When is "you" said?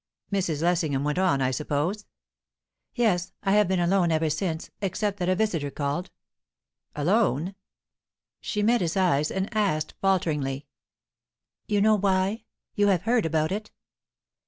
11.67-11.81, 12.73-12.87